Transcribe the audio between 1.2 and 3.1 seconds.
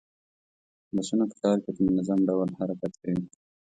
په ښار کې په منظم ډول حرکت